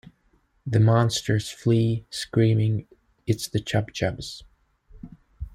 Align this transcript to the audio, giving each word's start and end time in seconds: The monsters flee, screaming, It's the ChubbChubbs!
The 0.65 0.79
monsters 0.79 1.51
flee, 1.51 2.07
screaming, 2.09 2.87
It's 3.27 3.47
the 3.47 3.59
ChubbChubbs! 3.59 4.41